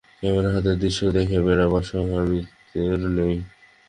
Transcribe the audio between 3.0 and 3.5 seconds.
নেই।